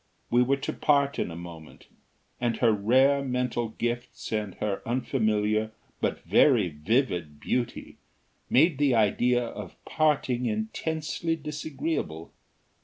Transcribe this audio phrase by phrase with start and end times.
[0.31, 1.85] We were to part in a moment,
[2.39, 7.97] and her rare mental gifts and her unfamiliar, but very vivid, beauty
[8.49, 12.33] made the idea of parting intensely disagreeable.